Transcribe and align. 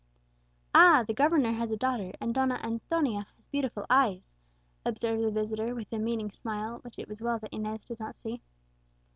"Ah! 0.73 1.03
the 1.05 1.13
governor 1.13 1.51
has 1.51 1.69
a 1.69 1.77
daughter, 1.77 2.11
and 2.19 2.33
Donna 2.33 2.59
Antonia 2.63 3.27
has 3.37 3.43
beautiful 3.51 3.85
eyes," 3.87 4.31
observed 4.83 5.23
the 5.23 5.29
visitor 5.29 5.75
with 5.75 5.93
a 5.93 5.99
meaning 5.99 6.31
smile, 6.31 6.79
which 6.79 6.97
it 6.97 7.07
was 7.07 7.21
well 7.21 7.37
that 7.37 7.53
Inez 7.53 7.85
did 7.85 7.99
not 7.99 8.15
see. 8.23 8.41